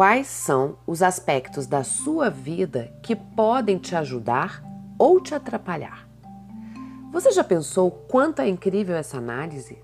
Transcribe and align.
Quais 0.00 0.28
são 0.28 0.78
os 0.86 1.02
aspectos 1.02 1.66
da 1.66 1.84
sua 1.84 2.30
vida 2.30 2.90
que 3.02 3.14
podem 3.14 3.76
te 3.76 3.94
ajudar 3.94 4.64
ou 4.98 5.20
te 5.20 5.34
atrapalhar? 5.34 6.08
Você 7.12 7.30
já 7.32 7.44
pensou 7.44 7.90
quanto 7.90 8.40
é 8.40 8.48
incrível 8.48 8.96
essa 8.96 9.18
análise? 9.18 9.76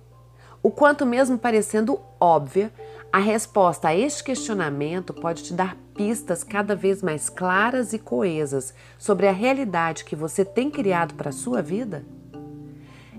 O 0.63 0.71
quanto, 0.71 1.05
mesmo 1.05 1.37
parecendo 1.37 2.01
óbvia, 2.19 2.73
a 3.13 3.19
resposta 3.19 3.89
a 3.89 3.95
este 3.95 4.25
questionamento 4.25 5.13
pode 5.13 5.43
te 5.43 5.53
dar 5.53 5.77
pistas 5.95 6.43
cada 6.43 6.75
vez 6.75 7.03
mais 7.03 7.29
claras 7.29 7.93
e 7.93 7.99
coesas 7.99 8.73
sobre 8.97 9.29
a 9.29 9.33
realidade 9.33 10.03
que 10.03 10.17
você 10.17 10.47
tem 10.47 10.71
criado 10.71 11.13
para 11.13 11.29
a 11.29 11.33
sua 11.35 11.61
vida? 11.61 12.07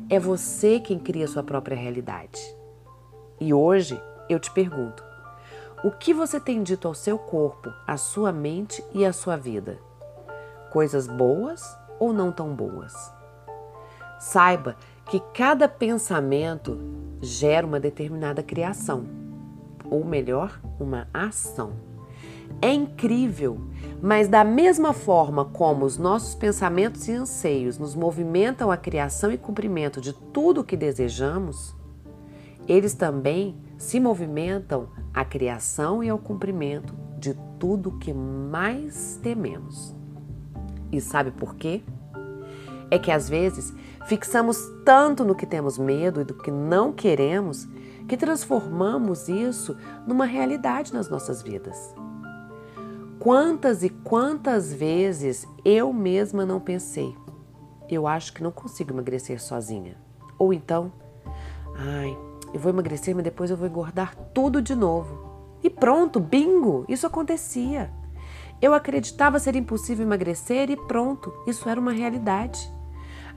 É 0.09 0.19
você 0.19 0.79
quem 0.79 0.97
cria 0.97 1.27
sua 1.27 1.43
própria 1.43 1.77
realidade. 1.77 2.41
E 3.39 3.53
hoje 3.53 4.01
eu 4.27 4.39
te 4.39 4.49
pergunto: 4.49 5.06
o 5.83 5.91
que 5.91 6.11
você 6.11 6.39
tem 6.39 6.63
dito 6.63 6.87
ao 6.87 6.95
seu 6.95 7.19
corpo, 7.19 7.71
à 7.85 7.97
sua 7.97 8.31
mente 8.31 8.83
e 8.95 9.05
à 9.05 9.13
sua 9.13 9.37
vida? 9.37 9.77
Coisas 10.71 11.05
boas 11.05 11.63
ou 11.99 12.11
não 12.11 12.31
tão 12.31 12.55
boas? 12.55 12.93
Saiba 14.19 14.75
que 15.05 15.19
cada 15.35 15.69
pensamento 15.69 16.79
gera 17.21 17.65
uma 17.65 17.79
determinada 17.79 18.41
criação, 18.41 19.05
ou 19.87 20.03
melhor, 20.03 20.59
uma 20.79 21.07
ação. 21.13 21.73
É 22.59 22.73
incrível, 22.73 23.59
mas 24.01 24.27
da 24.27 24.43
mesma 24.43 24.93
forma 24.93 25.45
como 25.45 25.85
os 25.85 25.95
nossos 25.95 26.33
pensamentos 26.33 27.07
e 27.07 27.11
anseios 27.11 27.77
nos 27.77 27.93
movimentam 27.93 28.71
à 28.71 28.77
criação 28.77 29.31
e 29.31 29.37
cumprimento 29.37 30.01
de 30.01 30.11
tudo 30.11 30.61
o 30.61 30.63
que 30.63 30.75
desejamos, 30.75 31.75
eles 32.67 32.93
também 32.93 33.55
se 33.77 33.99
movimentam 33.99 34.89
à 35.13 35.23
criação 35.23 36.03
e 36.03 36.09
ao 36.09 36.17
cumprimento 36.17 36.93
de 37.17 37.33
tudo 37.59 37.97
que 37.97 38.13
mais 38.13 39.19
tememos. 39.23 39.95
E 40.91 40.99
sabe 41.01 41.31
por 41.31 41.55
quê? 41.55 41.83
É 42.89 42.97
que 42.97 43.11
às 43.11 43.27
vezes 43.27 43.73
fixamos 44.07 44.57
tanto 44.85 45.25
no 45.25 45.35
que 45.35 45.45
temos 45.45 45.77
medo 45.77 46.21
e 46.21 46.23
do 46.23 46.33
que 46.33 46.51
não 46.51 46.93
queremos 46.93 47.67
que 48.07 48.15
transformamos 48.15 49.27
isso 49.27 49.75
numa 50.07 50.25
realidade 50.25 50.93
nas 50.93 51.09
nossas 51.09 51.41
vidas. 51.41 51.93
Quantas 53.19 53.83
e 53.83 53.89
quantas 53.89 54.71
vezes 54.71 55.45
eu 55.65 55.91
mesma 55.91 56.45
não 56.45 56.59
pensei, 56.59 57.13
eu 57.89 58.07
acho 58.07 58.31
que 58.31 58.43
não 58.43 58.51
consigo 58.51 58.93
emagrecer 58.93 59.41
sozinha. 59.41 59.97
Ou 60.39 60.53
então, 60.53 60.91
ai, 61.75 62.17
eu 62.53 62.59
vou 62.59 62.71
emagrecer, 62.71 63.15
mas 63.15 63.23
depois 63.23 63.49
eu 63.49 63.57
vou 63.57 63.67
engordar 63.67 64.15
tudo 64.33 64.61
de 64.61 64.75
novo. 64.75 65.27
E 65.63 65.69
pronto, 65.69 66.19
bingo, 66.19 66.85
isso 66.87 67.05
acontecia. 67.05 67.91
Eu 68.61 68.73
acreditava 68.73 69.39
ser 69.39 69.55
impossível 69.55 70.05
emagrecer 70.05 70.69
e 70.69 70.75
pronto, 70.75 71.33
isso 71.45 71.69
era 71.69 71.79
uma 71.79 71.91
realidade. 71.91 72.71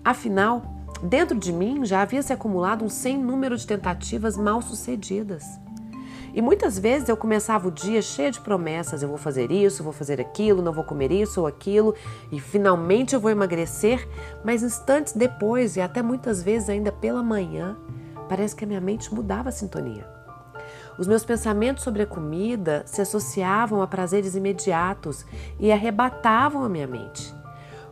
Afinal, 0.05 0.63
dentro 1.03 1.39
de 1.39 1.53
mim 1.53 1.85
já 1.85 2.03
havia 2.03 2.23
se 2.23 2.33
acumulado 2.33 2.85
um 2.85 2.89
sem 2.89 3.19
número 3.19 3.57
de 3.57 3.67
tentativas 3.67 4.37
mal 4.37 4.63
sucedidas. 4.63 5.45
E 6.33 6.41
muitas 6.41 6.79
vezes 6.79 7.09
eu 7.09 7.17
começava 7.17 7.69
o 7.69 7.73
dia 7.73 8.01
cheio 8.01 8.31
de 8.31 8.41
promessas: 8.41 9.03
eu 9.03 9.09
vou 9.09 9.19
fazer 9.19 9.51
isso, 9.51 9.83
vou 9.83 9.93
fazer 9.93 10.21
aquilo, 10.21 10.63
não 10.63 10.73
vou 10.73 10.85
comer 10.85 11.11
isso 11.11 11.41
ou 11.41 11.47
aquilo, 11.47 11.95
e 12.31 12.41
finalmente 12.41 13.15
eu 13.15 13.21
vou 13.21 13.31
emagrecer, 13.31 14.09
mas 14.45 14.63
instantes 14.63 15.13
depois, 15.13 15.77
e 15.77 15.81
até 15.81 16.03
muitas 16.03 16.43
vezes 16.43 16.69
ainda 16.69 16.93
pela 16.93 17.23
manhã, 17.23 17.77
parece 18.31 18.55
que 18.55 18.63
a 18.63 18.67
minha 18.67 18.81
mente 18.81 19.13
mudava 19.13 19.49
a 19.49 19.53
sintonia. 19.53 20.07
Os 20.97 21.09
meus 21.09 21.25
pensamentos 21.25 21.83
sobre 21.83 22.03
a 22.03 22.07
comida 22.07 22.85
se 22.87 23.03
associavam 23.03 23.83
a 23.83 23.89
prazeres 23.89 24.37
imediatos 24.37 25.27
e 25.59 25.73
arrebatavam 25.73 26.63
a 26.63 26.69
minha 26.69 26.87
mente. 26.87 27.35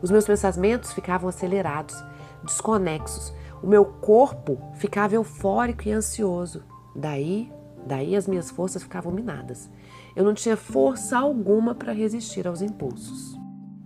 Os 0.01 0.09
meus 0.09 0.25
pensamentos 0.25 0.93
ficavam 0.93 1.27
acelerados, 1.27 2.01
desconexos. 2.41 3.33
O 3.61 3.67
meu 3.67 3.83
corpo 3.83 4.57
ficava 4.75 5.15
eufórico 5.15 5.89
e 5.89 5.91
ansioso. 5.91 6.63
Daí, 6.95 7.51
daí 7.85 8.15
as 8.15 8.25
minhas 8.25 8.49
forças 8.49 8.81
ficavam 8.81 9.11
minadas. 9.11 9.69
Eu 10.15 10.23
não 10.23 10.33
tinha 10.33 10.55
força 10.55 11.17
alguma 11.17 11.75
para 11.75 11.91
resistir 11.91 12.47
aos 12.47 12.61
impulsos. 12.61 13.38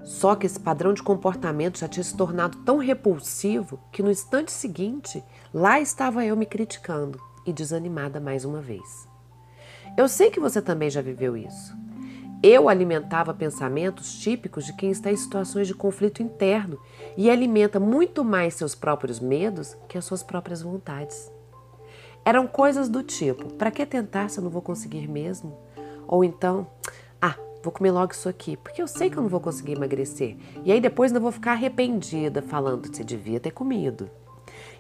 Só 0.03 0.35
que 0.35 0.45
esse 0.45 0.59
padrão 0.59 0.93
de 0.93 1.01
comportamento 1.01 1.79
já 1.79 1.87
tinha 1.87 2.03
se 2.03 2.15
tornado 2.15 2.57
tão 2.59 2.77
repulsivo 2.77 3.79
que 3.91 4.03
no 4.03 4.11
instante 4.11 4.51
seguinte, 4.51 5.23
lá 5.53 5.79
estava 5.79 6.25
eu 6.25 6.35
me 6.35 6.45
criticando 6.45 7.19
e 7.45 7.53
desanimada 7.53 8.19
mais 8.19 8.45
uma 8.45 8.61
vez. 8.61 9.07
Eu 9.97 10.09
sei 10.09 10.29
que 10.29 10.39
você 10.39 10.61
também 10.61 10.89
já 10.89 11.01
viveu 11.01 11.37
isso. 11.37 11.75
Eu 12.41 12.67
alimentava 12.67 13.33
pensamentos 13.33 14.19
típicos 14.19 14.65
de 14.65 14.73
quem 14.73 14.91
está 14.91 15.09
em 15.09 15.15
situações 15.15 15.65
de 15.65 15.73
conflito 15.73 16.21
interno 16.21 16.77
e 17.15 17.29
alimenta 17.29 17.79
muito 17.79 18.21
mais 18.23 18.55
seus 18.55 18.75
próprios 18.75 19.19
medos 19.19 19.77
que 19.87 19.97
as 19.97 20.03
suas 20.03 20.21
próprias 20.21 20.61
vontades. 20.61 21.31
Eram 22.25 22.45
coisas 22.45 22.89
do 22.89 23.01
tipo: 23.01 23.53
para 23.53 23.71
que 23.71 23.85
tentar 23.85 24.29
se 24.29 24.39
eu 24.39 24.43
não 24.43 24.51
vou 24.51 24.61
conseguir 24.61 25.07
mesmo? 25.07 25.57
Ou 26.05 26.21
então, 26.21 26.67
vou 27.63 27.71
comer 27.71 27.91
logo 27.91 28.11
isso 28.11 28.29
aqui, 28.29 28.57
porque 28.57 28.81
eu 28.81 28.87
sei 28.87 29.09
que 29.09 29.17
eu 29.17 29.23
não 29.23 29.29
vou 29.29 29.39
conseguir 29.39 29.71
emagrecer. 29.73 30.37
E 30.63 30.71
aí 30.71 30.81
depois 30.81 31.11
ainda 31.11 31.19
vou 31.19 31.31
ficar 31.31 31.53
arrependida 31.53 32.41
falando 32.41 32.89
que 32.89 32.95
você 32.97 33.03
devia 33.03 33.39
ter 33.39 33.51
comido 33.51 34.09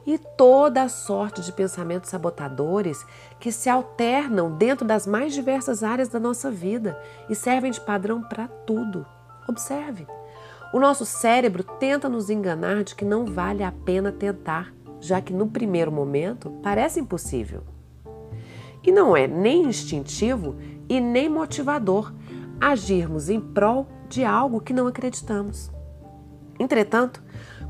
e 0.05 0.17
toda 0.17 0.83
a 0.83 0.89
sorte 0.89 1.41
de 1.41 1.51
pensamentos 1.51 2.09
sabotadores 2.09 3.05
que 3.39 3.51
se 3.51 3.69
alternam 3.69 4.51
dentro 4.51 4.85
das 4.85 5.07
mais 5.07 5.33
diversas 5.33 5.83
áreas 5.83 6.09
da 6.09 6.19
nossa 6.19 6.51
vida 6.51 6.99
e 7.29 7.35
servem 7.35 7.71
de 7.71 7.79
padrão 7.79 8.21
para 8.21 8.47
tudo. 8.47 9.05
Observe. 9.47 10.05
O 10.73 10.79
nosso 10.79 11.05
cérebro 11.05 11.63
tenta 11.63 12.09
nos 12.09 12.29
enganar 12.29 12.83
de 12.83 12.95
que 12.95 13.05
não 13.05 13.25
vale 13.25 13.63
a 13.63 13.71
pena 13.71 14.11
tentar, 14.11 14.73
já 14.99 15.21
que 15.21 15.31
no 15.31 15.47
primeiro 15.47 15.91
momento 15.91 16.49
parece 16.63 16.99
impossível. 16.99 17.61
E 18.83 18.91
não 18.91 19.15
é 19.15 19.27
nem 19.27 19.63
instintivo 19.63 20.55
e 20.89 20.99
nem 20.99 21.29
motivador 21.29 22.11
agirmos 22.59 23.29
em 23.29 23.39
prol 23.39 23.87
de 24.09 24.23
algo 24.23 24.61
que 24.61 24.73
não 24.73 24.87
acreditamos. 24.87 25.71
Entretanto, 26.59 27.21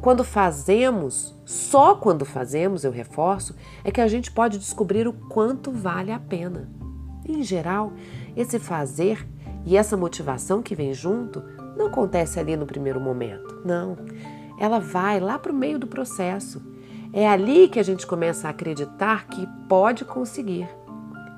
quando 0.02 0.24
fazemos, 0.24 1.34
só 1.46 1.96
quando 1.96 2.26
fazemos, 2.26 2.84
eu 2.84 2.92
reforço, 2.92 3.56
é 3.84 3.92
que 3.92 4.02
a 4.02 4.08
gente 4.08 4.32
pode 4.32 4.58
descobrir 4.58 5.08
o 5.08 5.14
quanto 5.14 5.72
vale 5.72 6.12
a 6.12 6.20
pena. 6.20 6.70
Em 7.26 7.42
geral, 7.42 7.94
esse 8.36 8.60
fazer 8.60 9.26
e 9.66 9.78
essa 9.78 9.96
motivação 9.96 10.62
que 10.62 10.76
vem 10.76 10.94
junto 10.94 11.42
não 11.78 11.88
acontece 11.88 12.40
ali 12.40 12.58
no 12.58 12.66
primeiro 12.66 13.00
momento. 13.00 13.62
Não. 13.64 13.98
Ela 14.60 14.80
vai 14.80 15.20
lá 15.20 15.40
para 15.40 15.52
o 15.52 15.56
meio 15.56 15.80
do 15.80 15.88
processo. 15.88 16.62
É 17.14 17.28
ali 17.28 17.70
que 17.70 17.80
a 17.80 17.84
gente 17.84 18.06
começa 18.06 18.48
a 18.48 18.52
acreditar 18.52 19.28
que 19.28 19.48
pode 19.70 20.04
conseguir. 20.04 20.68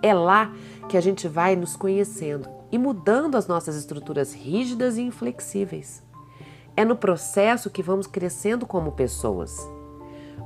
É 0.01 0.13
lá 0.13 0.51
que 0.89 0.97
a 0.97 1.01
gente 1.01 1.28
vai 1.28 1.55
nos 1.55 1.75
conhecendo 1.75 2.50
e 2.75 2.77
mudando 2.77 3.37
as 3.37 3.47
nossas 3.47 3.77
estruturas 3.77 4.33
rígidas 4.33 4.97
e 4.97 5.01
inflexíveis. 5.01 6.03
É 6.75 6.83
no 6.83 6.97
processo 6.97 7.69
que 7.69 7.81
vamos 7.81 8.05
crescendo 8.05 8.65
como 8.65 8.91
pessoas. 8.91 9.65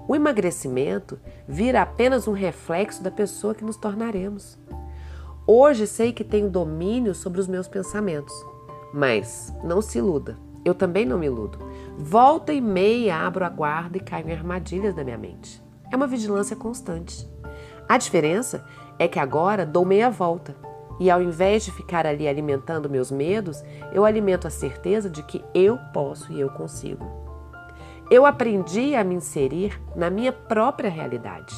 O 0.07 0.15
emagrecimento 0.15 1.19
vira 1.47 1.81
apenas 1.81 2.27
um 2.27 2.31
reflexo 2.31 3.01
da 3.01 3.09
pessoa 3.09 3.55
que 3.55 3.65
nos 3.65 3.77
tornaremos. 3.77 4.59
Hoje 5.47 5.87
sei 5.87 6.13
que 6.13 6.23
tenho 6.23 6.51
domínio 6.51 7.15
sobre 7.15 7.39
os 7.41 7.47
meus 7.47 7.67
pensamentos, 7.67 8.33
mas 8.93 9.51
não 9.63 9.81
se 9.81 9.97
iluda, 9.97 10.37
eu 10.63 10.75
também 10.75 11.07
não 11.07 11.17
me 11.17 11.25
iludo. 11.25 11.57
Volta 11.97 12.53
e 12.53 12.61
meia 12.61 13.25
abro 13.25 13.43
a 13.43 13.49
guarda 13.49 13.97
e 13.97 14.01
caio 14.01 14.29
em 14.29 14.33
armadilhas 14.33 14.93
da 14.93 15.03
minha 15.03 15.17
mente. 15.17 15.59
É 15.91 15.95
uma 15.95 16.05
vigilância 16.05 16.55
constante. 16.55 17.27
A 17.87 17.97
diferença 17.97 18.63
é 18.99 19.07
que 19.07 19.17
agora 19.17 19.65
dou 19.65 19.83
meia 19.83 20.11
volta 20.11 20.68
e 20.99 21.09
ao 21.09 21.21
invés 21.21 21.63
de 21.63 21.71
ficar 21.71 22.05
ali 22.05 22.27
alimentando 22.27 22.89
meus 22.89 23.09
medos, 23.09 23.63
eu 23.93 24.03
alimento 24.03 24.47
a 24.47 24.49
certeza 24.49 25.09
de 25.09 25.23
que 25.23 25.43
eu 25.53 25.77
posso 25.93 26.31
e 26.31 26.39
eu 26.39 26.49
consigo. 26.49 27.05
Eu 28.11 28.25
aprendi 28.25 28.95
a 28.95 29.03
me 29.03 29.15
inserir 29.15 29.79
na 29.95 30.09
minha 30.09 30.33
própria 30.33 30.89
realidade, 30.89 31.55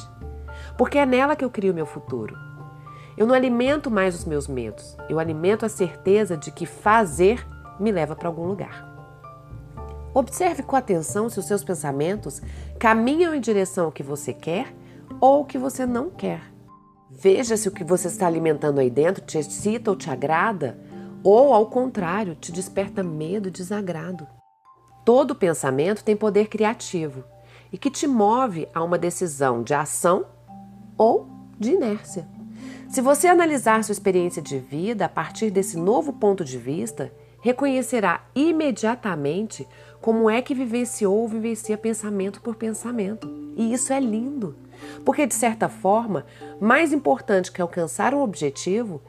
porque 0.78 0.98
é 0.98 1.06
nela 1.06 1.34
que 1.34 1.44
eu 1.44 1.50
crio 1.50 1.74
meu 1.74 1.86
futuro. 1.86 2.36
Eu 3.16 3.26
não 3.26 3.34
alimento 3.34 3.90
mais 3.90 4.14
os 4.14 4.24
meus 4.24 4.46
medos, 4.46 4.96
eu 5.08 5.18
alimento 5.18 5.66
a 5.66 5.68
certeza 5.68 6.36
de 6.36 6.50
que 6.50 6.64
fazer 6.64 7.46
me 7.80 7.90
leva 7.90 8.14
para 8.14 8.28
algum 8.28 8.46
lugar. 8.46 8.90
Observe 10.14 10.62
com 10.62 10.76
atenção 10.76 11.28
se 11.28 11.38
os 11.38 11.46
seus 11.46 11.64
pensamentos 11.64 12.42
caminham 12.78 13.34
em 13.34 13.40
direção 13.40 13.86
ao 13.86 13.92
que 13.92 14.02
você 14.02 14.34
quer 14.34 14.74
ou 15.20 15.36
ao 15.36 15.44
que 15.44 15.56
você 15.56 15.86
não 15.86 16.10
quer. 16.10 16.51
Veja 17.14 17.56
se 17.56 17.68
o 17.68 17.72
que 17.72 17.84
você 17.84 18.08
está 18.08 18.26
alimentando 18.26 18.80
aí 18.80 18.90
dentro 18.90 19.24
te 19.24 19.38
excita 19.38 19.90
ou 19.90 19.96
te 19.96 20.10
agrada, 20.10 20.78
ou 21.22 21.52
ao 21.52 21.66
contrário, 21.66 22.34
te 22.34 22.50
desperta 22.50 23.02
medo 23.02 23.48
e 23.48 23.52
desagrado. 23.52 24.26
Todo 25.04 25.34
pensamento 25.34 26.02
tem 26.02 26.16
poder 26.16 26.48
criativo 26.48 27.24
e 27.72 27.78
que 27.78 27.90
te 27.90 28.06
move 28.06 28.68
a 28.74 28.82
uma 28.82 28.98
decisão 28.98 29.62
de 29.62 29.74
ação 29.74 30.26
ou 30.96 31.28
de 31.58 31.72
inércia. 31.72 32.26
Se 32.88 33.00
você 33.00 33.26
analisar 33.26 33.82
sua 33.82 33.92
experiência 33.92 34.42
de 34.42 34.58
vida 34.58 35.06
a 35.06 35.08
partir 35.08 35.50
desse 35.50 35.76
novo 35.76 36.12
ponto 36.12 36.44
de 36.44 36.58
vista, 36.58 37.12
reconhecerá 37.40 38.24
imediatamente 38.34 39.66
como 40.00 40.28
é 40.28 40.42
que 40.42 40.54
vivenciou 40.54 41.18
ou 41.18 41.28
vivencia 41.28 41.78
pensamento 41.78 42.40
por 42.42 42.56
pensamento. 42.56 43.28
E 43.56 43.72
isso 43.72 43.92
é 43.92 44.00
lindo, 44.00 44.56
porque 45.04 45.26
de 45.26 45.34
certa 45.34 45.68
forma, 45.68 46.24
mais 46.60 46.92
importante 46.92 47.50
que 47.50 47.62
alcançar 47.62 48.14
um 48.14 48.22
objetivo 48.22 49.02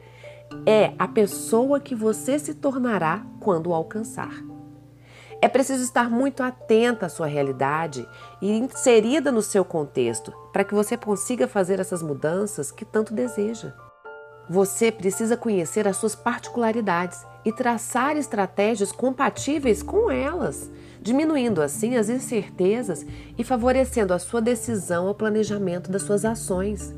é 0.66 0.92
a 0.98 1.08
pessoa 1.08 1.80
que 1.80 1.94
você 1.94 2.38
se 2.38 2.54
tornará 2.54 3.24
quando 3.40 3.68
o 3.68 3.74
alcançar. 3.74 4.32
É 5.40 5.48
preciso 5.48 5.82
estar 5.82 6.08
muito 6.08 6.42
atenta 6.42 7.06
à 7.06 7.08
sua 7.08 7.26
realidade 7.26 8.08
e 8.40 8.50
inserida 8.50 9.30
no 9.30 9.42
seu 9.42 9.64
contexto 9.64 10.32
para 10.52 10.64
que 10.64 10.74
você 10.74 10.96
consiga 10.96 11.46
fazer 11.46 11.80
essas 11.80 12.02
mudanças 12.02 12.70
que 12.70 12.84
tanto 12.84 13.12
deseja. 13.12 13.74
Você 14.48 14.90
precisa 14.90 15.36
conhecer 15.36 15.86
as 15.86 15.96
suas 15.96 16.14
particularidades 16.14 17.26
e 17.44 17.52
traçar 17.52 18.16
estratégias 18.16 18.90
compatíveis 18.90 19.82
com 19.82 20.10
elas, 20.10 20.70
diminuindo 21.00 21.60
assim 21.60 21.96
as 21.96 22.08
incertezas 22.08 23.04
e 23.36 23.44
favorecendo 23.44 24.14
a 24.14 24.18
sua 24.18 24.40
decisão 24.40 25.06
ao 25.06 25.14
planejamento 25.14 25.90
das 25.90 26.02
suas 26.02 26.24
ações. 26.24 26.94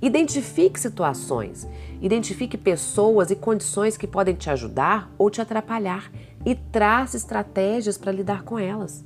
Identifique 0.00 0.78
situações, 0.78 1.66
identifique 2.00 2.56
pessoas 2.56 3.30
e 3.30 3.36
condições 3.36 3.96
que 3.96 4.06
podem 4.06 4.34
te 4.34 4.48
ajudar 4.48 5.10
ou 5.18 5.28
te 5.28 5.40
atrapalhar 5.40 6.12
e 6.46 6.54
trace 6.54 7.16
estratégias 7.16 7.98
para 7.98 8.12
lidar 8.12 8.42
com 8.42 8.58
elas. 8.58 9.04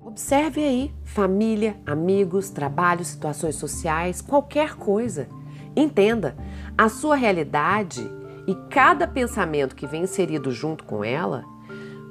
Observe 0.00 0.64
aí 0.64 0.94
família, 1.04 1.76
amigos, 1.84 2.48
trabalho, 2.48 3.04
situações 3.04 3.56
sociais, 3.56 4.22
qualquer 4.22 4.76
coisa. 4.76 5.28
Entenda, 5.76 6.34
a 6.76 6.88
sua 6.88 7.16
realidade 7.16 8.10
e 8.46 8.54
cada 8.70 9.06
pensamento 9.06 9.76
que 9.76 9.86
vem 9.86 10.02
inserido 10.02 10.50
junto 10.50 10.84
com 10.84 11.04
ela 11.04 11.44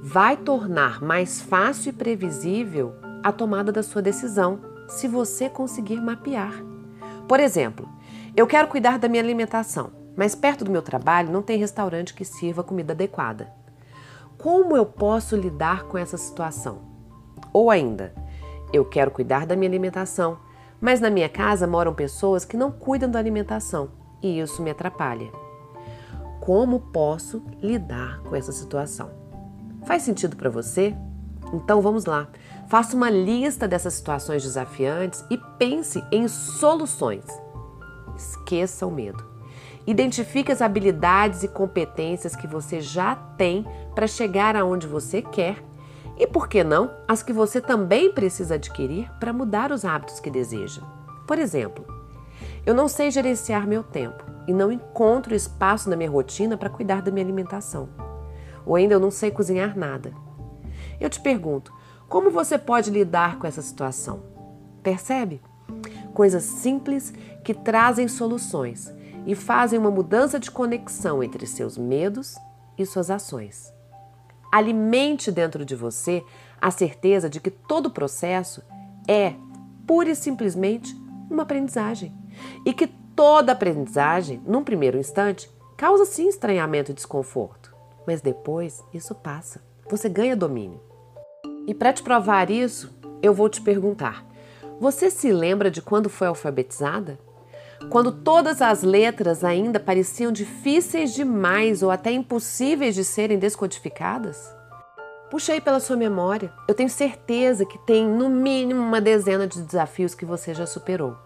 vai 0.01 0.37
tornar 0.37 1.01
mais 1.01 1.41
fácil 1.41 1.89
e 1.89 1.93
previsível 1.93 2.93
a 3.23 3.31
tomada 3.31 3.71
da 3.71 3.83
sua 3.83 4.01
decisão, 4.01 4.59
se 4.87 5.07
você 5.07 5.49
conseguir 5.49 5.99
mapear. 6.01 6.53
Por 7.27 7.39
exemplo, 7.39 7.87
eu 8.35 8.47
quero 8.47 8.67
cuidar 8.67 8.97
da 8.97 9.09
minha 9.09 9.21
alimentação, 9.21 9.91
mas 10.15 10.35
perto 10.35 10.63
do 10.63 10.71
meu 10.71 10.81
trabalho 10.81 11.31
não 11.31 11.41
tem 11.41 11.57
restaurante 11.57 12.13
que 12.13 12.25
sirva 12.25 12.63
comida 12.63 12.93
adequada. 12.93 13.51
Como 14.37 14.75
eu 14.75 14.85
posso 14.85 15.35
lidar 15.35 15.83
com 15.83 15.97
essa 15.97 16.17
situação? 16.17 16.79
Ou 17.51 17.69
ainda, 17.69 18.13
eu 18.71 18.85
quero 18.85 19.11
cuidar 19.11 19.45
da 19.45 19.55
minha 19.55 19.69
alimentação, 19.69 20.39
mas 20.79 21.01
na 21.01 21.09
minha 21.09 21.27
casa 21.27 21.67
moram 21.67 21.93
pessoas 21.93 22.45
que 22.45 22.55
não 22.55 22.71
cuidam 22.71 23.11
da 23.11 23.19
alimentação 23.19 23.91
e 24.23 24.39
isso 24.39 24.61
me 24.61 24.71
atrapalha. 24.71 25.29
Como 26.39 26.79
posso 26.79 27.43
lidar 27.61 28.19
com 28.21 28.35
essa 28.35 28.51
situação? 28.51 29.11
Faz 29.85 30.03
sentido 30.03 30.35
para 30.35 30.49
você? 30.49 30.95
Então 31.53 31.81
vamos 31.81 32.05
lá. 32.05 32.27
Faça 32.67 32.95
uma 32.95 33.09
lista 33.09 33.67
dessas 33.67 33.95
situações 33.95 34.43
desafiantes 34.43 35.23
e 35.29 35.37
pense 35.57 36.03
em 36.11 36.27
soluções. 36.27 37.25
Esqueça 38.15 38.85
o 38.85 38.91
medo. 38.91 39.23
Identifique 39.87 40.51
as 40.51 40.61
habilidades 40.61 41.43
e 41.43 41.47
competências 41.47 42.35
que 42.35 42.47
você 42.47 42.79
já 42.79 43.15
tem 43.15 43.65
para 43.95 44.07
chegar 44.07 44.55
aonde 44.55 44.85
você 44.85 45.21
quer 45.21 45.63
e, 46.17 46.27
por 46.27 46.47
que 46.47 46.63
não, 46.63 46.91
as 47.07 47.23
que 47.23 47.31
você 47.31 47.61
também 47.61 48.13
precisa 48.13 48.55
adquirir 48.55 49.09
para 49.19 49.33
mudar 49.33 49.71
os 49.71 49.85
hábitos 49.85 50.19
que 50.19 50.29
deseja. 50.29 50.81
Por 51.25 51.39
exemplo, 51.39 51.85
eu 52.65 52.75
não 52.75 52.87
sei 52.87 53.09
gerenciar 53.09 53.65
meu 53.65 53.83
tempo 53.83 54.28
e 54.49 54.53
não 54.53 54.71
encontro 54.71 55.35
espaço 55.35 55.91
na 55.91 55.95
minha 55.95 56.09
rotina 56.09 56.57
para 56.57 56.71
cuidar 56.71 57.03
da 57.03 57.11
minha 57.11 57.23
alimentação. 57.23 57.87
Ou 58.65 58.75
ainda 58.75 58.95
eu 58.95 58.99
não 58.99 59.11
sei 59.11 59.29
cozinhar 59.29 59.77
nada. 59.77 60.11
Eu 60.99 61.07
te 61.07 61.21
pergunto, 61.21 61.71
como 62.07 62.31
você 62.31 62.57
pode 62.57 62.89
lidar 62.89 63.37
com 63.37 63.45
essa 63.45 63.61
situação? 63.61 64.23
Percebe? 64.81 65.39
Coisas 66.15 66.43
simples 66.43 67.13
que 67.43 67.53
trazem 67.53 68.07
soluções 68.07 68.91
e 69.23 69.35
fazem 69.35 69.77
uma 69.77 69.91
mudança 69.91 70.39
de 70.39 70.49
conexão 70.49 71.21
entre 71.21 71.45
seus 71.45 71.77
medos 71.77 72.35
e 72.75 72.87
suas 72.87 73.11
ações. 73.11 73.71
Alimente 74.51 75.31
dentro 75.31 75.63
de 75.63 75.75
você 75.75 76.23
a 76.59 76.71
certeza 76.71 77.29
de 77.29 77.39
que 77.39 77.51
todo 77.51 77.85
o 77.85 77.91
processo 77.91 78.63
é, 79.07 79.35
pura 79.85 80.09
e 80.09 80.15
simplesmente, 80.15 80.99
uma 81.29 81.43
aprendizagem. 81.43 82.11
E 82.65 82.73
que 82.73 82.89
toda 83.19 83.51
aprendizagem, 83.51 84.41
num 84.47 84.63
primeiro 84.63 84.97
instante, 84.97 85.51
causa 85.75 86.05
sim 86.05 86.29
estranhamento 86.29 86.91
e 86.91 86.93
desconforto. 86.93 87.75
Mas 88.07 88.21
depois 88.21 88.81
isso 88.93 89.13
passa. 89.13 89.61
Você 89.89 90.07
ganha 90.07 90.37
domínio. 90.37 90.79
E 91.67 91.73
para 91.73 91.91
te 91.91 92.01
provar 92.01 92.49
isso, 92.49 92.97
eu 93.21 93.33
vou 93.33 93.49
te 93.49 93.59
perguntar: 93.59 94.25
você 94.79 95.11
se 95.11 95.33
lembra 95.33 95.69
de 95.69 95.81
quando 95.81 96.09
foi 96.09 96.27
alfabetizada? 96.27 97.19
Quando 97.89 98.09
todas 98.09 98.61
as 98.61 98.83
letras 98.83 99.43
ainda 99.43 99.81
pareciam 99.81 100.31
difíceis 100.31 101.13
demais 101.13 101.83
ou 101.83 101.91
até 101.91 102.13
impossíveis 102.13 102.95
de 102.95 103.03
serem 103.03 103.37
descodificadas? 103.37 104.49
Puxa 105.29 105.51
aí 105.51 105.59
pela 105.59 105.81
sua 105.81 105.97
memória. 105.97 106.53
Eu 106.69 106.73
tenho 106.73 106.89
certeza 106.89 107.65
que 107.65 107.77
tem 107.79 108.07
no 108.07 108.29
mínimo 108.29 108.81
uma 108.81 109.01
dezena 109.01 109.45
de 109.45 109.61
desafios 109.61 110.15
que 110.15 110.23
você 110.23 110.53
já 110.53 110.65
superou. 110.65 111.17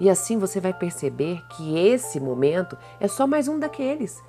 E 0.00 0.08
assim 0.08 0.38
você 0.38 0.60
vai 0.60 0.72
perceber 0.72 1.42
que 1.48 1.76
esse 1.76 2.20
momento 2.20 2.76
é 3.00 3.08
só 3.08 3.26
mais 3.26 3.48
um 3.48 3.58
daqueles 3.58 4.22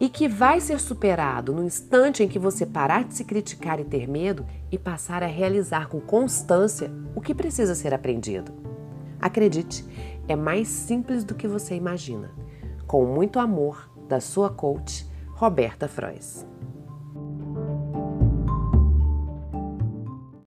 e 0.00 0.08
que 0.08 0.28
vai 0.28 0.60
ser 0.60 0.78
superado 0.78 1.52
no 1.52 1.64
instante 1.64 2.22
em 2.22 2.28
que 2.28 2.38
você 2.38 2.64
parar 2.64 3.04
de 3.04 3.14
se 3.14 3.24
criticar 3.24 3.80
e 3.80 3.84
ter 3.84 4.08
medo 4.08 4.46
e 4.70 4.78
passar 4.78 5.22
a 5.22 5.26
realizar 5.26 5.88
com 5.88 6.00
constância 6.00 6.90
o 7.16 7.20
que 7.20 7.34
precisa 7.34 7.74
ser 7.74 7.92
aprendido. 7.92 8.52
Acredite, 9.20 9.84
é 10.28 10.36
mais 10.36 10.68
simples 10.68 11.24
do 11.24 11.34
que 11.34 11.48
você 11.48 11.74
imagina. 11.74 12.30
Com 12.86 13.04
muito 13.04 13.40
amor, 13.40 13.90
da 14.08 14.20
sua 14.20 14.48
coach, 14.48 15.04
Roberta 15.34 15.88
Frois. 15.88 16.46